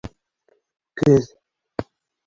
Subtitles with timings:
[1.03, 1.31] Көҙ